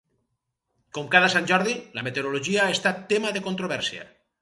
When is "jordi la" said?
1.53-2.07